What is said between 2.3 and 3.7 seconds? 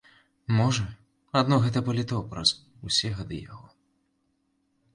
праз усе гады яго.